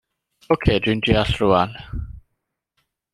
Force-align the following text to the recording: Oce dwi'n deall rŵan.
Oce 0.53 0.73
dwi'n 0.85 0.99
deall 1.09 1.33
rŵan. 1.41 1.71